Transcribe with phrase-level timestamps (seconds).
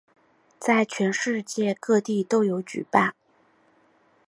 [0.59, 3.13] 在全世界各地都有举办。